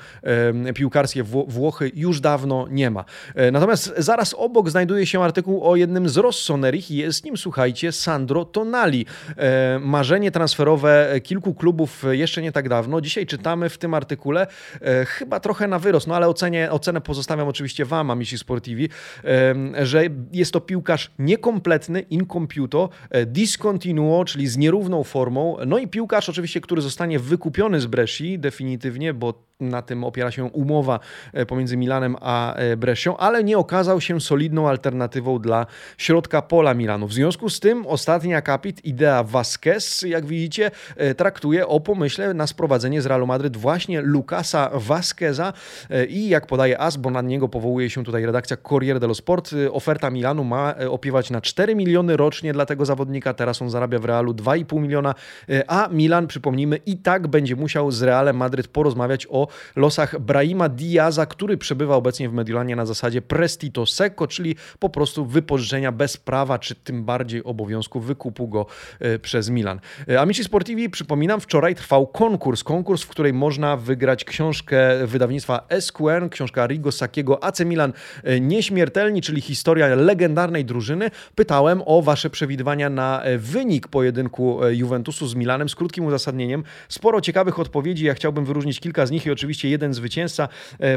[0.74, 3.04] piłkarskie Włochy już dawno nie ma.
[3.34, 7.92] E, natomiast zaraz obok znajduje się artykuł o jednym z Rossonerich i jest nim, słuchajcie,
[7.92, 9.06] Sandro Tonali.
[9.36, 13.00] E, marzenie transferowe kilku klubów jeszcze nie tak dawno.
[13.00, 14.46] Dzisiaj czytamy w tym artykule
[14.80, 18.88] e, chyba trochę na wyrost, no ale ocenię, ocenę pozostawiam oczywiście Wam, Amici Sportivi,
[19.82, 22.88] że jest to piłkarz niekompletny, incompiuto,
[23.26, 29.14] discontinuo, czyli z nierówną formą, no i piłkarz oczywiście, który zostanie wykupiony z Bresci definitywnie,
[29.14, 31.00] bo na tym opiera się umowa
[31.46, 35.66] pomiędzy Milanem a e, Brescią, ale nie okazał się solidną alternatywą dla
[35.98, 37.06] środka pola Milanu.
[37.06, 42.46] W związku z tym ostatni akapit, idea Vasquez, jak widzicie, e, traktuje o pomyśle na
[42.46, 45.52] sprowadzenie z Realu Madryt właśnie Lucasa Vasqueza
[46.08, 50.10] i jak podaje AS, bo na niego powołuje się tutaj redakcja Corriere dello Sport, oferta
[50.10, 54.32] Milanu ma opiewać na 4 miliony rocznie dla tego zawodnika, teraz on zarabia w Realu
[54.32, 55.14] 2,5 miliona,
[55.66, 61.26] a Milan, przypomnijmy, i tak będzie musiał z Realem Madryt porozmawiać o losach Brahima Diaza,
[61.26, 66.58] który przebywa obecnie w Mediolanie na zasadzie prestito secco, czyli po prostu wypożyczenia bez prawa,
[66.58, 68.66] czy tym bardziej obowiązku wykupu go
[69.00, 69.80] e, przez Milan.
[70.08, 76.28] E, Amici Sportivi, przypominam, wczoraj trwał konkurs, konkurs, w której można wygrać książkę wydawnictwa SQN,
[76.30, 77.92] książka Rigo Sakiego AC Milan
[78.24, 81.10] e, Nieśmiertelni, czyli historia legendarnej drużyny.
[81.34, 86.64] Pytałem o wasze przewidywania na wynik pojedynku Juventusu z Milanem z krótkim uzasadnieniem.
[86.88, 90.48] Sporo ciekawych odpowiedzi, ja chciałbym wyróżnić kilka z nich i oczywiście jeden zwycięzca.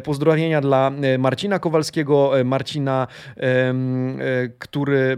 [0.03, 3.07] Pozdrowienia dla Marcina Kowalskiego, Marcina,
[4.59, 5.17] który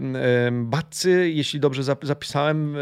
[0.52, 2.76] Batcy, jeśli dobrze zapisałem,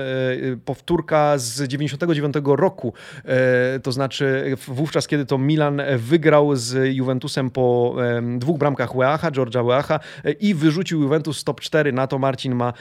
[0.64, 2.92] powtórka z 99 roku,
[3.82, 7.96] to znaczy wówczas, kiedy to Milan wygrał z Juventusem po
[8.38, 10.00] dwóch bramkach Weacha, Georgia Weacha
[10.40, 11.92] i wyrzucił Juventus top 4.
[11.92, 12.72] Na to Marcin ma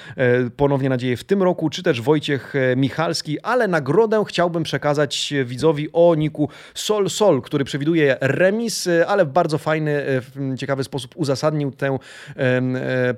[0.58, 6.16] ponownie nadzieję w tym roku, czy też Wojciech Michalski, ale nagrodę chciałbym przekazać widzowi o
[6.16, 10.22] niku Sol Sol, który przewiduje remis, ale w bardzo fajny,
[10.58, 11.98] ciekawy sposób uzasadnił tę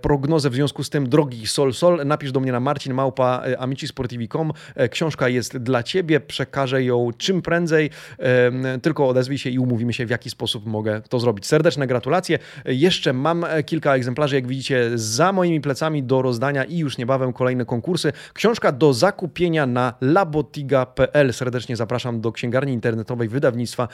[0.02, 0.50] prognozę.
[0.50, 4.52] W związku z tym, drogi Sol Sol, napisz do mnie na Marcin Małpa amicisportivi.com.
[4.92, 7.90] Książka jest dla Ciebie, przekażę ją czym prędzej,
[8.82, 11.46] tylko odezwij się i umówimy się, w jaki sposób mogę to zrobić.
[11.46, 12.40] Serdeczne gratulacje.
[12.66, 17.66] Jeszcze mam kilka egzemplarzy, jak widzicie, za moimi plecami do rozdania i już niebawem kolejne
[17.66, 18.14] konkursy.
[18.34, 21.34] Książka do zakupienia na labotiga.pl.
[21.34, 23.88] Serdecznie zapraszam do księgarni internetowej wydawnictwa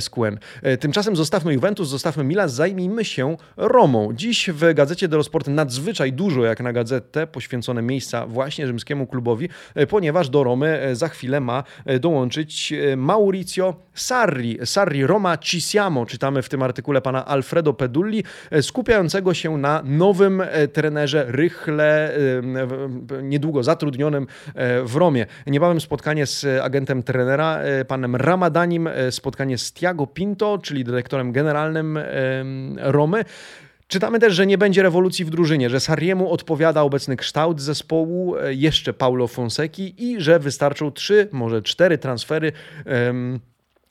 [0.00, 0.38] SQN.
[0.80, 4.12] Tymczasem zostawmy Juventus, zostawmy Milan, zajmijmy się Romą.
[4.12, 9.48] Dziś w gazecie dello Sport nadzwyczaj dużo, jak na gazetę, poświęcone miejsca właśnie rzymskiemu klubowi,
[9.88, 11.64] ponieważ do Romy za chwilę ma
[12.00, 14.58] dołączyć Mauricio Sarri.
[14.64, 18.24] Sarri Roma ci siamo, czytamy w tym artykule pana Alfredo Pedulli,
[18.60, 22.12] skupiającego się na nowym trenerze, rychle,
[23.22, 24.26] niedługo zatrudnionym
[24.84, 25.26] w Romie.
[25.46, 31.98] Niebawem spotkanie z agentem trenera, panem Ramadanim, spotkanie z Tiago Pinto, czyli dyrektorem generalnym
[32.76, 33.24] Romy.
[33.88, 38.54] Czytamy też, że nie będzie rewolucji w drużynie, że Sariemu odpowiada obecny kształt zespołu, e,
[38.54, 42.52] jeszcze Paulo Fonseki i że wystarczą trzy, może cztery transfery.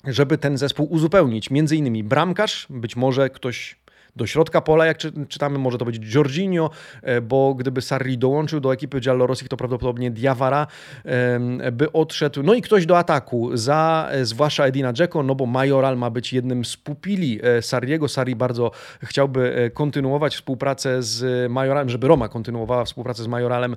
[0.08, 1.50] żeby ten zespół uzupełnić.
[1.50, 3.76] Między innymi bramkarz, być może ktoś
[4.16, 4.98] do środka pola, jak
[5.28, 6.70] czytamy, może to być Jorginho,
[7.02, 10.68] e, bo gdyby Sarri dołączył do ekipy Giallorossi, to prawdopodobnie Diawara
[11.72, 12.44] by odszedł.
[12.44, 16.34] No i ktoś do ataku, za e, zwłaszcza Edina Dzeko, no bo Majoral ma być
[16.34, 18.08] jednym z pupili e, Sarriego.
[18.08, 18.72] Sarri bardzo
[19.04, 23.76] chciałby kontynuować współpracę z Majoralem, żeby Roma kontynuowała współpracę z Majoralem.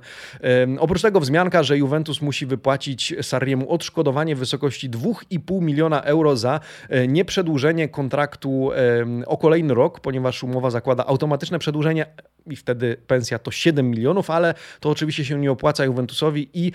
[0.79, 6.59] Oprócz tego wzmianka, że Juventus musi wypłacić Sarriemu odszkodowanie w wysokości 2,5 miliona euro za
[7.07, 8.69] nieprzedłużenie kontraktu
[9.25, 12.05] o kolejny rok, ponieważ ponieważ umowa zakłada automatyczne przedłużenie
[12.47, 16.71] i wtedy pensja to 7 milionów, ale to oczywiście się nie opłaca Juventusowi i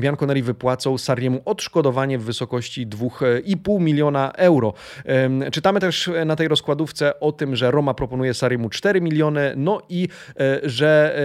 [0.00, 4.74] Bianconeri wypłacą Sariemu odszkodowanie w wysokości 2,5 miliona euro.
[5.52, 10.08] Czytamy też na tej rozkładówce o tym, że Roma proponuje Sariemu 4 miliony, no i
[10.40, 11.16] e, że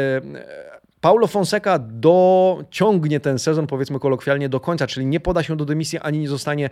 [1.01, 5.99] Paulo Fonseca dociągnie ten sezon, powiedzmy kolokwialnie, do końca, czyli nie poda się do dymisji
[5.99, 6.69] ani nie zostanie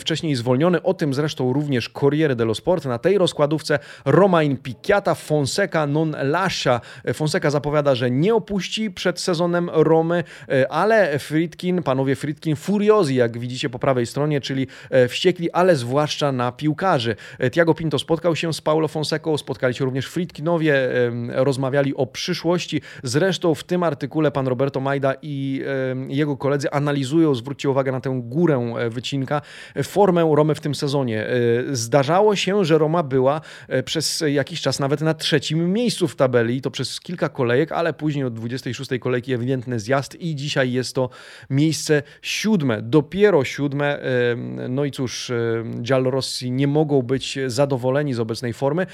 [0.00, 0.82] wcześniej zwolniony.
[0.82, 2.84] O tym zresztą również Corriere dello Sport.
[2.84, 6.80] Na tej rozkładówce Romain Picchiata, Fonseca non lascia.
[7.14, 10.24] Fonseca zapowiada, że nie opuści przed sezonem Romy,
[10.70, 14.66] ale Fritkin, panowie Fritkin, furiozi, jak widzicie po prawej stronie, czyli
[15.08, 17.16] wściekli, ale zwłaszcza na piłkarzy.
[17.52, 20.88] Tiago Pinto spotkał się z Paulo Fonsecą, spotkali się również Fritkinowie,
[21.28, 22.80] rozmawiali o przyszłości.
[23.02, 25.62] Zresztą w tym artykule pan Roberto Majda i
[26.08, 29.42] jego koledzy analizują, zwróćcie uwagę na tę górę e, wycinka,
[29.74, 31.26] e, formę Romy w tym sezonie.
[31.26, 31.30] E,
[31.72, 33.40] zdarzało się, że Roma była
[33.84, 38.24] przez jakiś czas nawet na trzecim miejscu w tabeli, to przez kilka kolejek, ale później
[38.24, 41.10] od 26 kolejki ewidentny zjazd i dzisiaj jest to
[41.50, 43.98] miejsce siódme, dopiero siódme.
[44.68, 45.32] No i cóż,
[45.82, 48.86] Giallorossi nie mogą być zadowoleni z obecnej formy,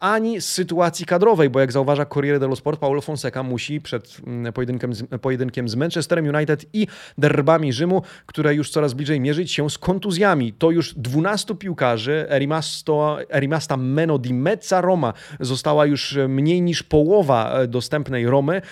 [0.00, 4.52] ani z sytuacji kadrowej, bo jak zauważa Corriere dello Sport, Paulo Fonseca musi przed Mm,
[4.52, 6.86] pojedynkiem z, pojedynkiem z Manchesterem United i
[7.18, 10.52] derbami Rzymu, które już coraz bliżej mierzyć się z kontuzjami.
[10.52, 12.26] To już 12 piłkarzy,
[13.30, 18.62] Erimasta Meno di Mezza Roma została już mniej niż połowa e, dostępnej Romy.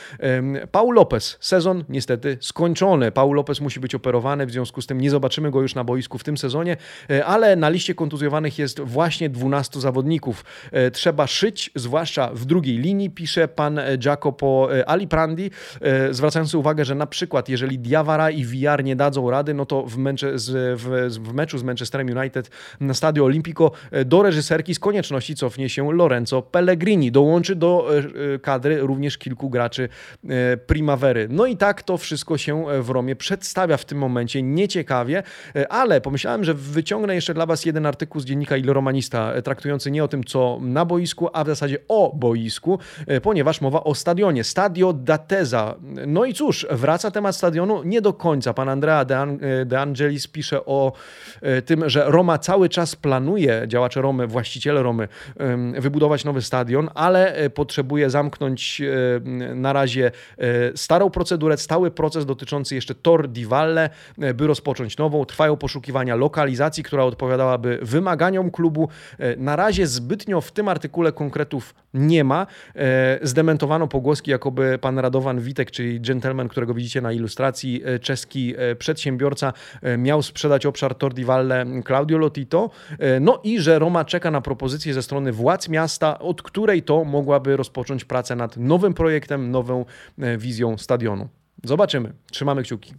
[0.71, 3.13] Paul Lopez, sezon niestety skończony.
[3.13, 6.19] Paul Lopez musi być operowany, w związku z tym nie zobaczymy go już na boisku
[6.19, 6.77] w tym sezonie,
[7.11, 10.45] e, ale na liście kontuzjowanych jest właśnie 12 zawodników.
[10.73, 16.85] E, trzeba szyć, zwłaszcza w drugiej linii, pisze pan Jacopo Ali Prandi, e, zwracając uwagę,
[16.85, 21.33] że na przykład jeżeli Diawara i VR nie dadzą rady, no to w, w, w
[21.33, 26.43] meczu z Manchesterem United na Stadio Olimpico e, do reżyserki z konieczności cofnie się Lorenzo
[26.43, 27.13] Pellegrini.
[27.13, 27.89] Dołączy do
[28.35, 29.89] e, kadry również kilku graczy
[30.67, 31.29] Primavery.
[31.31, 35.23] No i tak to wszystko się w Romie przedstawia w tym momencie nieciekawie,
[35.69, 40.05] ale pomyślałem, że wyciągnę jeszcze dla Was jeden artykuł z dziennika Il Romanista, traktujący nie
[40.05, 42.79] o tym, co na boisku, a w zasadzie o boisku,
[43.23, 44.45] ponieważ mowa o stadionie.
[44.45, 45.75] Stadio da Gateza.
[46.07, 48.55] No i cóż, wraca temat stadionu nie do końca.
[48.55, 49.05] Pan Andrea
[49.67, 50.93] De, Angelis pisze o
[51.67, 55.09] tym, że Roma cały czas planuje, działacze Romy, właściciele Romy,
[55.79, 58.83] wybudować nowy stadion, ale potrzebuje zamknąć
[59.55, 60.11] na razie
[60.75, 63.91] starą procedurę, stały proces dotyczący jeszcze Tor di Valle,
[64.35, 65.25] by rozpocząć nową.
[65.25, 68.89] Trwają poszukiwania lokalizacji, która odpowiadałaby wymaganiom klubu.
[69.37, 72.47] Na razie zbytnio w tym artykule konkretów nie ma.
[73.23, 78.77] Zdementowano pogłoski, jakoby pan Radovan Witek, czyli gentleman, którego widzicie na ilustracji, e, czeski e,
[78.77, 82.71] przedsiębiorca, e, miał sprzedać obszar Tordi Valle Claudio Lotito.
[83.21, 87.57] No i że Roma czeka na propozycję ze strony władz miasta, od której to mogłaby
[87.57, 89.85] rozpocząć pracę nad nowym projektem, nową
[90.39, 91.29] wizją stadionu.
[91.65, 92.13] Zobaczymy.
[92.31, 92.95] Trzymamy kciuki.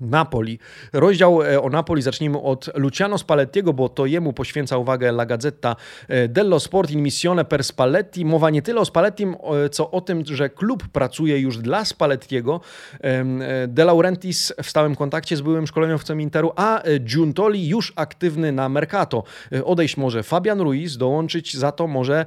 [0.00, 0.58] Napoli.
[0.92, 5.76] Rozdział e, o Napoli zacznijmy od Luciano Spallettiego, bo to jemu poświęca uwagę La Gazzetta
[6.08, 8.24] e, dello Sport in missione per Spalletti.
[8.24, 9.36] Mowa nie tyle o Spallettim,
[9.70, 12.60] co o tym, że klub pracuje już dla Spallettiego.
[13.00, 13.24] E,
[13.68, 19.22] De Laurentiis w stałym kontakcie z byłym szkoleniowcem Interu, a Giuntoli już aktywny na Mercato.
[19.64, 22.26] Odejść może Fabian Ruiz, dołączyć za to może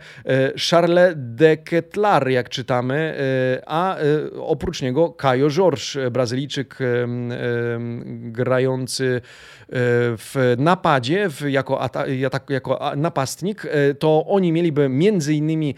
[0.69, 3.15] Charles de Ketlar, jak czytamy,
[3.65, 3.95] a
[4.41, 6.77] oprócz niego Caio Jorge, Brazylijczyk
[8.09, 9.21] grający e,
[10.17, 11.89] w napadzie jako,
[12.49, 15.75] jako napastnik, e, to oni mieliby między innymi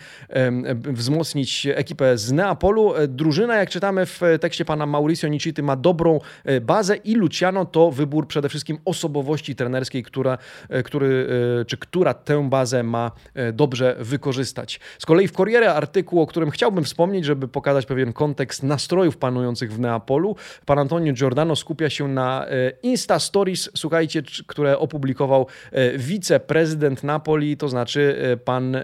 [0.74, 2.96] wzmocnić ekipę z Neapolu.
[2.96, 6.20] E, drużyna, jak czytamy w tekście pana Mauricio Nicity, ma dobrą
[6.62, 10.38] bazę i Luciano to wybór przede wszystkim osobowości trenerskiej, która,
[10.86, 11.28] który,
[11.67, 13.12] czy która tę bazę ma
[13.54, 14.80] dobrze wykorzystać.
[15.00, 19.74] Z kolei w Corriere artykuł, o którym chciałbym wspomnieć, żeby pokazać pewien kontekst nastrojów panujących
[19.74, 25.98] w Neapolu, pan Antonio Giordano skupia się na e, Insta Stories, słuchajcie, które opublikował e,
[25.98, 28.78] wiceprezydent Napoli, to znaczy e, pan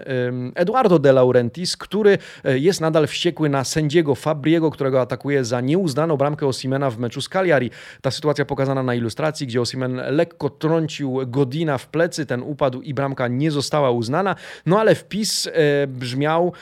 [0.54, 6.46] Eduardo De Laurentiis, który jest nadal wściekły na sędziego Fabriego, którego atakuje za nieuznaną bramkę
[6.46, 7.70] Osimena w meczu z Cagliari.
[8.02, 12.94] Ta sytuacja pokazana na ilustracji, gdzie Osimen lekko trącił Godina w plecy, ten upadł i
[12.94, 15.48] bramka nie została uznana, no ale wpis
[15.88, 16.52] brzmiał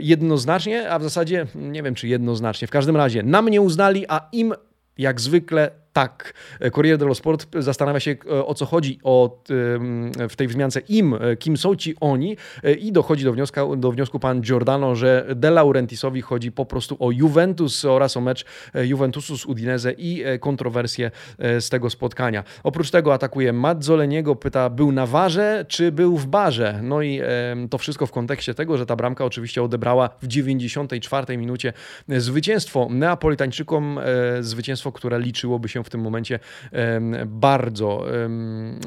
[0.00, 4.28] jednoznacznie, a w zasadzie nie wiem czy jednoznacznie, w każdym razie nam nie uznali, a
[4.32, 4.54] im
[4.98, 6.34] jak zwykle tak.
[6.72, 9.42] Corriere dello Sport zastanawia się, e, o co chodzi o,
[10.28, 13.92] w tej wzmiance im, e, kim są ci oni e, i dochodzi do, wnioska, do
[13.92, 19.38] wniosku pan Giordano, że De Laurentisowi chodzi po prostu o Juventus oraz o mecz Juventusu
[19.38, 22.44] z Udinese i kontrowersje z tego spotkania.
[22.62, 26.80] Oprócz tego atakuje Mazzoleniego, pyta, był na warze czy był w barze?
[26.82, 27.20] No i
[27.70, 31.72] to wszystko w kontekście tego, że ta bramka oczywiście odebrała w 94 minucie
[32.08, 34.00] zwycięstwo Neapolitańczykom,
[34.40, 36.38] zwycięstwo, które liczyłoby się w tym momencie
[37.26, 38.06] bardzo.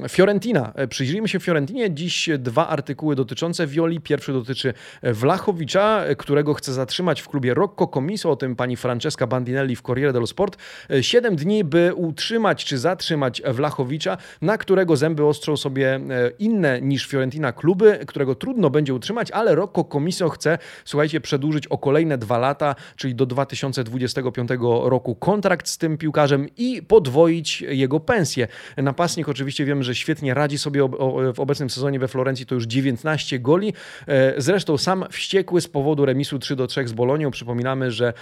[0.09, 0.73] Fiorentina.
[0.89, 1.91] Przyjrzyjmy się Fiorentinie.
[1.91, 4.01] Dziś dwa artykuły dotyczące Violi.
[4.01, 8.31] Pierwszy dotyczy Wlachowicza, którego chce zatrzymać w klubie Rocco Comiso.
[8.31, 10.57] O tym pani Francesca Bandinelli w Corriere dello Sport.
[11.01, 15.99] Siedem dni, by utrzymać czy zatrzymać Wlachowicza, na którego zęby ostrzą sobie e,
[16.39, 21.77] inne niż Fiorentina kluby, którego trudno będzie utrzymać, ale Rocco Comiso chce, słuchajcie, przedłużyć o
[21.77, 24.49] kolejne dwa lata, czyli do 2025
[24.83, 28.47] roku kontrakt z tym piłkarzem i podwoić jego pensję.
[28.77, 30.89] Napastnik oczywiście wiem, że świetnie radzi sobie
[31.33, 33.73] w obecnym sezonie we Florencji, to już 19 goli.
[34.07, 37.31] E, zresztą sam wściekły z powodu remisu 3 do 3 z Bolonią.
[37.31, 38.13] Przypominamy, że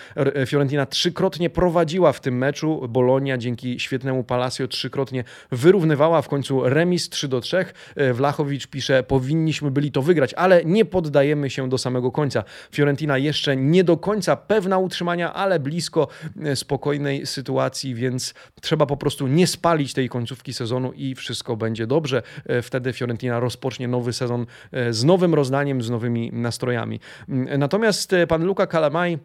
[0.45, 2.87] Fiorentina trzykrotnie prowadziła w tym meczu.
[2.89, 6.21] Bolonia dzięki świetnemu Palacio trzykrotnie wyrównywała.
[6.21, 7.65] W końcu remis 3 do 3.
[7.95, 12.43] E, Wlachowicz pisze, powinniśmy byli to wygrać, ale nie poddajemy się do samego końca.
[12.71, 16.07] Fiorentina jeszcze nie do końca pewna utrzymania, ale blisko
[16.43, 21.87] e, spokojnej sytuacji, więc trzeba po prostu nie spalić tej końcówki sezonu i wszystko będzie
[21.87, 22.21] dobrze.
[22.45, 26.99] E, wtedy Fiorentina rozpocznie nowy sezon e, z nowym rozdaniem, z nowymi nastrojami.
[27.29, 29.19] Mm, natomiast e, pan Luca Calamai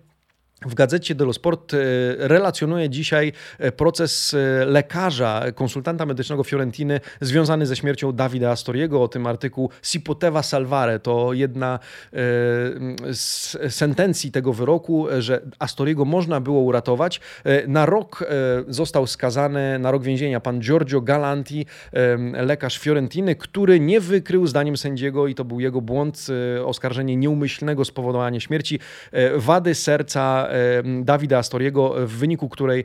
[0.67, 1.73] w gazecie dello Sport
[2.19, 3.33] relacjonuje dzisiaj
[3.77, 9.03] proces lekarza, konsultanta medycznego Fiorentiny związany ze śmiercią Davida Astoriego.
[9.03, 11.79] O tym artykuł Si poteva salvare to jedna
[13.13, 17.21] z sentencji tego wyroku, że Astoriego można było uratować.
[17.69, 18.25] Na rok
[18.69, 21.67] został skazany na rok więzienia pan Giorgio Galanti,
[22.33, 26.27] lekarz Fiorentiny, który nie wykrył zdaniem sędziego i to był jego błąd,
[26.65, 28.81] oskarżenie nieumyślnego spowodowania śmierci,
[29.37, 30.50] wady serca
[31.03, 32.85] Dawida Astoriego, w wyniku której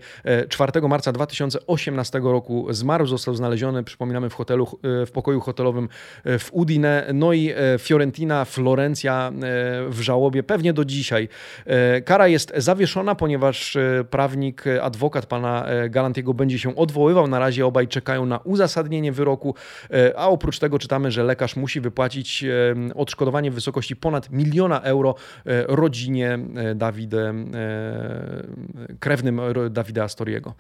[0.50, 3.06] 4 e, marca 2018 roku zmarł.
[3.06, 4.68] Został znaleziony, przypominamy, w, hotelu,
[5.02, 5.90] e, w pokoju hotelowym
[6.24, 7.08] e, w Udine.
[7.14, 9.32] No i Fiorentina, Florencja
[9.90, 11.30] w żałobie, pewnie do dzisiaj.
[12.06, 13.78] Kara jest zawieszona, ponieważ
[14.10, 17.28] prawnik, adwokat pana Galantiego będzie się odwoływał.
[17.28, 19.56] Na razie obaj czekają na uzasadnienie wyroku,
[20.16, 22.46] a oprócz tego czytamy, że lekarz musi wypłacić
[22.96, 25.16] odszkodowanie w wysokości ponad miliona euro
[25.68, 26.40] rodzinie
[26.76, 27.06] Dawida
[29.00, 30.54] krewnym Dawida Astoriego.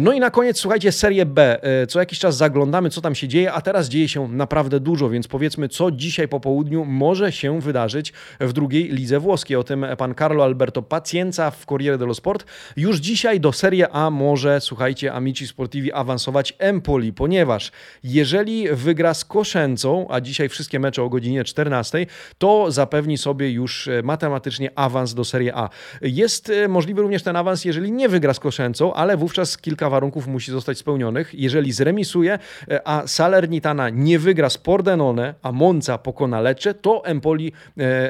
[0.00, 1.60] No i na koniec, słuchajcie, Serię B.
[1.88, 5.28] Co jakiś czas zaglądamy, co tam się dzieje, a teraz dzieje się naprawdę dużo, więc
[5.28, 9.56] powiedzmy, co dzisiaj po południu może się wydarzyć w drugiej lidze włoskiej.
[9.56, 12.44] O tym pan Carlo Alberto Pacienza w Corriere dello Sport.
[12.76, 17.72] Już dzisiaj do Serie A może, słuchajcie, Amici Sportivi awansować Empoli, ponieważ
[18.04, 22.06] jeżeli wygra z Koszęcą, a dzisiaj wszystkie mecze o godzinie 14,
[22.38, 25.68] to zapewni sobie już e, matematycznie awans do Serie A.
[26.02, 30.26] Jest e, możliwy również ten awans, jeżeli nie wygra z Koszęcą, ale wówczas kilka warunków
[30.26, 31.34] musi zostać spełnionych.
[31.34, 37.52] Jeżeli zremisuje, e, a Salernitana nie wygra z Pordenone, a Monza pokona Lecce, to Empoli,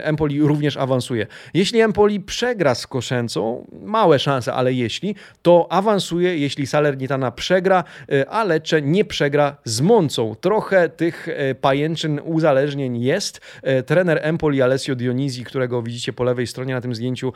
[0.02, 1.26] Empoli również awansuje.
[1.54, 7.84] Jeśli Empoli przegra z Koszęcą, małe szanse, ale jeśli, to awansuje, jeśli Salernitana przegra,
[8.28, 10.34] a Lecce nie przegra z Moncą.
[10.40, 11.28] Trochę tych
[11.60, 13.40] pajęczyn uzależnień jest.
[13.86, 17.32] Trener Empoli Alessio Dionisi, którego widzicie po lewej stronie na tym zdjęciu,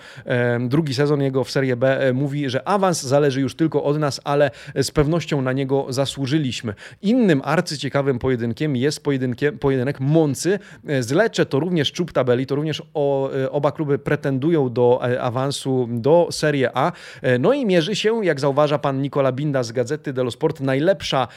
[0.77, 4.21] drugi sezon jego w Serie B, e, mówi, że awans zależy już tylko od nas,
[4.25, 6.75] ale z pewnością na niego zasłużyliśmy.
[7.03, 12.55] Innym arcyciekawym pojedynkiem jest pojedynkiem, pojedynek Moncy e, z Lecce, to również czub tabeli, to
[12.55, 16.93] również o, e, oba kluby pretendują do awansu do Serie A.
[17.39, 21.29] No i mierzy się, jak zauważa pan Nicola Binda z Gazety dello Sport, najlepsza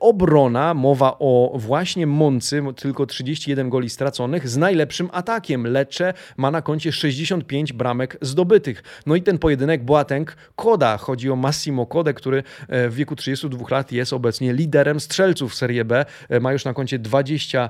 [0.00, 5.66] obrona, mowa o właśnie Moncy, tylko 31 goli straconych, z najlepszym atakiem.
[5.66, 8.67] Lecce ma na koncie 65 bramek zdobytych.
[9.06, 10.96] No i ten pojedynek Boateng Koda.
[10.96, 15.84] Chodzi o Massimo Kodę, który e, w wieku 32 lat jest obecnie liderem strzelców Serie
[15.84, 16.04] B.
[16.28, 17.68] E, ma już na koncie 22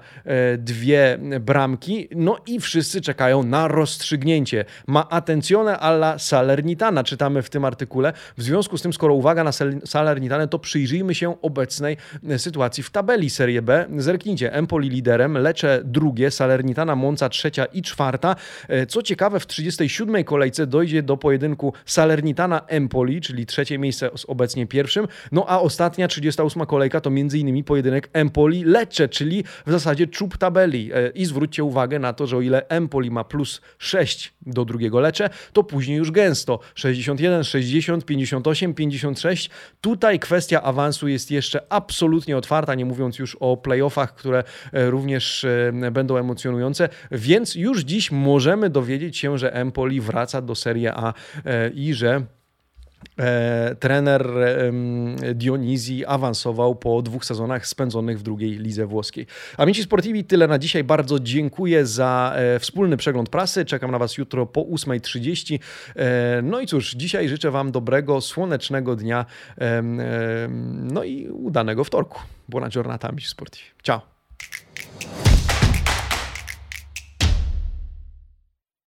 [1.40, 2.08] bramki.
[2.16, 4.64] No i wszyscy czekają na rozstrzygnięcie.
[4.86, 8.12] Ma attenzione alla Salernitana, czytamy w tym artykule.
[8.36, 9.52] W związku z tym, skoro uwaga na
[9.84, 11.96] Salernitanę, to przyjrzyjmy się obecnej
[12.28, 13.86] e, sytuacji w tabeli Serie B.
[13.96, 18.36] Zerknijcie, Empoli liderem, Lecce drugie, Salernitana, Monza trzecia i czwarta.
[18.88, 25.06] Co ciekawe, w 37 kolejce dojdzie do pojedynku Salernitana-Empoli, czyli trzecie miejsce z obecnie pierwszym.
[25.32, 27.64] No a ostatnia, 38 kolejka to m.in.
[27.64, 30.90] pojedynek Empoli-Lecce, czyli w zasadzie czub tabeli.
[30.92, 35.00] E, I zwróćcie uwagę na to, że o ile Empoli ma plus 6 do drugiego
[35.00, 39.50] Lecce, to później już gęsto 61, 60, 58, 56.
[39.80, 45.44] Tutaj kwestia awansu jest jeszcze absolutnie otwarta, nie mówiąc już o playoffach, które e, również
[45.44, 51.14] e, będą emocjonujące, więc już dziś możemy dowiedzieć się, że Empoli wraca do Serie A
[51.74, 52.22] i że
[53.18, 54.28] E, trener
[55.34, 59.26] Dionizji awansował po dwóch sezonach spędzonych w drugiej lidze włoskiej.
[59.56, 60.84] Amici Sportivi, tyle na dzisiaj.
[60.84, 63.64] Bardzo dziękuję za e, wspólny przegląd prasy.
[63.64, 65.58] Czekam na Was jutro po 8.30.
[65.96, 69.26] E, no i cóż, dzisiaj życzę Wam dobrego, słonecznego dnia
[70.82, 72.20] no i udanego wtorku.
[72.48, 73.66] Buona giornata, Amici Sportivi.
[73.82, 74.00] Ciao.